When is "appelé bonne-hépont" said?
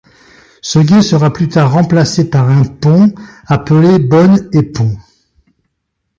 3.47-4.97